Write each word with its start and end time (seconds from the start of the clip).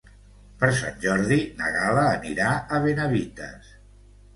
Per 0.63 0.69
Sant 0.79 0.97
Jordi 1.03 1.39
na 1.61 1.71
Gal·la 1.77 2.09
anirà 2.17 2.51
a 2.79 2.85
Benavites. 2.91 3.75